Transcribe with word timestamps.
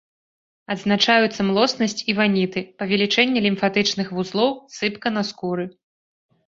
Адзначаюцца 0.75 1.41
млоснасць 1.49 2.01
і 2.13 2.17
ваніты, 2.21 2.65
павелічэнне 2.81 3.39
лімфатычных 3.49 4.07
вузлоў, 4.21 4.49
сыпка 4.79 5.07
на 5.21 5.29
скуры. 5.31 5.73